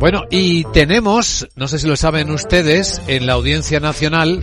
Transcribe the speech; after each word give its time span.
Bueno, 0.00 0.24
y 0.30 0.64
tenemos, 0.72 1.48
no 1.54 1.68
sé 1.68 1.78
si 1.78 1.86
lo 1.86 1.96
saben 1.96 2.30
ustedes, 2.30 3.02
en 3.06 3.26
la 3.26 3.34
Audiencia 3.34 3.78
Nacional 3.78 4.42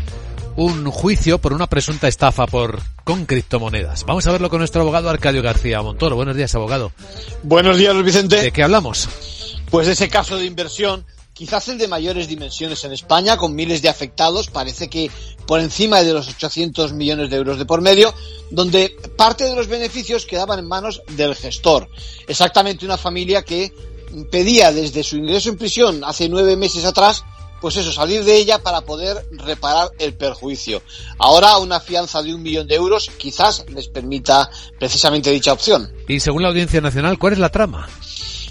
un 0.55 0.89
juicio 0.91 1.39
por 1.39 1.53
una 1.53 1.67
presunta 1.67 2.07
estafa 2.07 2.45
por 2.45 2.81
con 3.03 3.25
criptomonedas. 3.25 4.05
Vamos 4.05 4.27
a 4.27 4.31
verlo 4.31 4.51
con 4.51 4.59
nuestro 4.59 4.81
abogado 4.81 5.09
Arcadio 5.09 5.41
García 5.41 5.81
Montoro. 5.81 6.15
Buenos 6.15 6.35
días, 6.35 6.53
abogado. 6.53 6.91
Buenos 7.41 7.77
días, 7.77 7.93
Luis 7.93 8.05
Vicente. 8.05 8.41
¿De 8.41 8.51
qué 8.51 8.61
hablamos? 8.61 9.09
Pues 9.71 9.87
de 9.87 9.93
ese 9.93 10.07
caso 10.07 10.37
de 10.37 10.45
inversión, 10.45 11.03
quizás 11.33 11.67
el 11.69 11.79
de 11.79 11.87
mayores 11.87 12.27
dimensiones 12.27 12.83
en 12.83 12.93
España, 12.93 13.37
con 13.37 13.55
miles 13.55 13.81
de 13.81 13.89
afectados, 13.89 14.51
parece 14.51 14.87
que 14.87 15.09
por 15.47 15.59
encima 15.59 16.03
de 16.03 16.13
los 16.13 16.29
800 16.29 16.93
millones 16.93 17.31
de 17.31 17.37
euros 17.37 17.57
de 17.57 17.65
por 17.65 17.81
medio, 17.81 18.13
donde 18.51 18.95
parte 19.17 19.45
de 19.45 19.55
los 19.55 19.67
beneficios 19.67 20.27
quedaban 20.27 20.59
en 20.59 20.67
manos 20.67 21.01
del 21.09 21.35
gestor. 21.35 21.89
Exactamente 22.27 22.85
una 22.85 22.97
familia 22.97 23.43
que 23.43 23.73
pedía 24.31 24.71
desde 24.71 25.03
su 25.03 25.17
ingreso 25.17 25.49
en 25.49 25.57
prisión 25.57 26.03
hace 26.03 26.29
nueve 26.29 26.55
meses 26.55 26.85
atrás 26.85 27.23
pues 27.61 27.77
eso, 27.77 27.91
salir 27.91 28.23
de 28.23 28.37
ella 28.37 28.59
para 28.59 28.81
poder 28.81 29.25
reparar 29.31 29.89
el 29.97 30.13
perjuicio. 30.13 30.83
Ahora 31.17 31.57
una 31.57 31.79
fianza 31.79 32.21
de 32.21 32.33
un 32.33 32.43
millón 32.43 32.67
de 32.67 32.75
euros 32.75 33.09
quizás 33.17 33.65
les 33.69 33.87
permita 33.87 34.49
precisamente 34.77 35.31
dicha 35.31 35.53
opción. 35.53 35.91
Y 36.07 36.19
según 36.19 36.43
la 36.43 36.49
Audiencia 36.49 36.79
Nacional, 36.79 37.17
¿cuál 37.17 37.33
es 37.33 37.39
la 37.39 37.49
trama? 37.49 37.87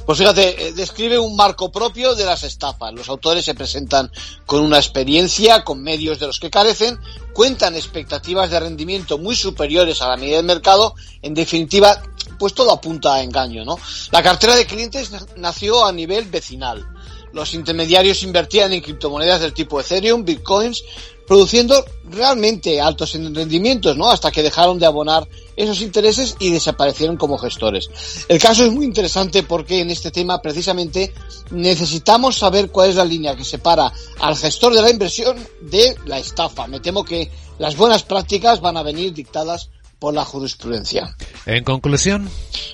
Pues 0.05 0.19
fíjate, 0.19 0.67
eh, 0.67 0.73
describe 0.73 1.19
un 1.19 1.35
marco 1.35 1.73
propio 1.73 2.15
de 2.15 2.27
las 2.27 2.43
estafas. 2.43 2.93
Los 2.93 3.09
autores 3.09 3.45
se 3.45 3.55
presentan 3.55 4.11
con 4.45 4.63
una 4.63 4.77
experiencia, 4.77 5.65
con 5.65 5.83
medios 5.83 6.19
de 6.19 6.27
los 6.27 6.41
que 6.41 6.51
carecen, 6.51 6.99
cuentan 7.33 7.75
expectativas 7.75 8.51
de 8.51 8.61
rendimiento 8.61 9.17
muy 9.17 9.35
superiores 9.35 10.03
a 10.03 10.09
la 10.09 10.17
media 10.17 10.37
del 10.37 10.47
mercado. 10.47 10.95
En 11.23 11.33
definitiva, 11.33 12.03
pues 12.39 12.55
todo 12.55 12.73
apunta 12.73 13.15
a 13.15 13.23
engaño, 13.23 13.65
¿no? 13.65 13.79
La 14.11 14.23
cartera 14.23 14.57
de 14.57 14.67
clientes 14.67 15.11
nació 15.37 15.85
a 15.85 15.93
nivel 15.93 16.27
vecinal 16.27 16.87
los 17.35 17.53
intermediarios 17.53 18.23
invertían 18.23 18.73
en 18.73 18.81
criptomonedas 18.81 19.41
del 19.41 19.53
tipo 19.53 19.81
Ethereum, 19.81 20.25
Bitcoins, 20.25 20.85
produciendo 21.27 21.85
realmente 22.09 22.81
altos 22.81 23.13
rendimientos, 23.15 23.97
¿no? 23.97 24.09
Hasta 24.09 24.31
que 24.31 24.43
dejaron 24.43 24.79
de 24.79 24.87
abonar 24.87 25.27
esos 25.57 25.81
intereses 25.81 26.37
y 26.39 26.51
desaparecieron 26.51 27.17
como 27.17 27.39
gestores. 27.39 27.91
El 28.29 28.39
caso 28.39 28.65
es 28.65 28.73
muy 28.73 28.85
interesante 28.85 29.43
porque 29.43 29.81
en 29.81 29.91
este 29.91 30.11
tema 30.13 30.41
precisamente 30.41 31.13
necesitamos 31.51 32.39
saber 32.39 32.71
cuál 32.71 32.91
es 32.91 32.97
la 32.97 33.05
línea 33.05 33.35
que 33.35 33.45
separa 33.45 33.93
al 34.21 34.37
gestor 34.37 34.75
de 34.75 34.83
la 34.83 34.91
inversión 34.91 35.37
de 35.61 35.97
la 36.07 36.19
estafa. 36.19 36.69
Me 36.69 36.81
temo 36.81 37.05
que 37.05 37.31
las 37.59 37.77
buenas 37.77 38.05
prácticas 38.05 38.61
van 38.61 38.77
a 38.77 38.83
venir 38.83 39.13
dictadas 39.13 39.71
por 39.99 40.15
la 40.15 40.25
jurisprudencia. 40.25 41.17
En 41.47 41.63
conclusión. 41.63 42.31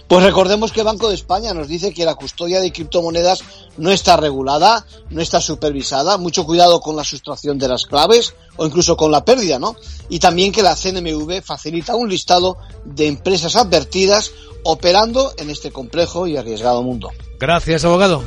Pues 0.07 0.25
recordemos 0.25 0.73
que 0.73 0.81
el 0.81 0.87
Banco 0.87 1.09
de 1.09 1.15
España 1.15 1.55
nos 1.55 1.69
dice 1.69 1.93
que 1.93 2.05
la 2.05 2.15
custodia 2.15 2.61
de 2.61 2.73
criptomonedas 2.73 3.43
no 3.77 3.91
está 3.91 4.17
regulada, 4.17 4.87
no 5.09 5.21
está 5.21 5.41
supervisada, 5.41 6.19
mucho 6.19 6.45
cuidado 6.45 6.81
con 6.81 6.97
la 6.97 7.05
sustracción 7.05 7.59
de 7.59 7.69
las 7.69 7.87
claves 7.87 8.35
o 8.57 8.67
incluso 8.67 8.97
con 8.97 9.11
la 9.11 9.25
pérdida, 9.25 9.59
¿no? 9.59 9.77
Y 10.09 10.19
también 10.19 10.53
que 10.53 10.63
la 10.63 10.77
CNMV 10.77 11.43
facilita 11.43 11.97
un 11.97 12.09
listado 12.09 12.59
de 12.85 13.09
empresas 13.09 13.57
advertidas 13.57 14.33
operando 14.63 15.33
en 15.39 15.51
este 15.51 15.71
complejo 15.71 16.27
y 16.27 16.37
arriesgado 16.37 16.83
mundo. 16.83 17.11
Gracias, 17.39 17.85
abogado. 17.85 18.23